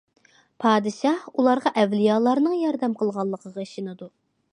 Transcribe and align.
پادىشاھ 0.63 1.27
ئۇلارغا 1.41 1.71
ئەۋلىيالارنىڭ 1.81 2.57
ياردەم 2.61 2.97
قىلغانلىقىغا 3.03 3.67
ئىشىنىدۇ. 3.67 4.09